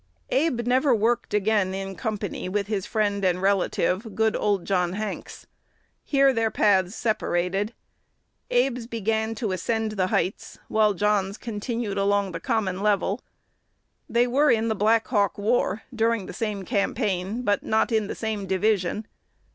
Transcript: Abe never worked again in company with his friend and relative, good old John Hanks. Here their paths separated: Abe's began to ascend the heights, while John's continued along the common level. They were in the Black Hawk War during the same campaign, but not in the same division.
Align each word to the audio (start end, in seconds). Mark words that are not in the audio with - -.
Abe 0.31 0.65
never 0.65 0.95
worked 0.95 1.31
again 1.31 1.75
in 1.75 1.95
company 1.95 2.49
with 2.49 2.65
his 2.65 2.87
friend 2.87 3.23
and 3.23 3.39
relative, 3.39 4.15
good 4.15 4.35
old 4.35 4.65
John 4.65 4.93
Hanks. 4.93 5.45
Here 6.03 6.33
their 6.33 6.49
paths 6.49 6.95
separated: 6.95 7.75
Abe's 8.49 8.87
began 8.87 9.35
to 9.35 9.51
ascend 9.51 9.91
the 9.91 10.07
heights, 10.07 10.57
while 10.69 10.95
John's 10.95 11.37
continued 11.37 11.99
along 11.99 12.31
the 12.31 12.39
common 12.39 12.81
level. 12.81 13.21
They 14.09 14.25
were 14.25 14.49
in 14.49 14.69
the 14.69 14.75
Black 14.75 15.07
Hawk 15.09 15.37
War 15.37 15.83
during 15.93 16.25
the 16.25 16.33
same 16.33 16.65
campaign, 16.65 17.43
but 17.43 17.61
not 17.61 17.91
in 17.91 18.07
the 18.07 18.15
same 18.15 18.47
division. 18.47 19.05